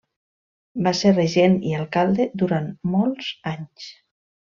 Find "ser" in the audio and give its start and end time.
0.99-1.11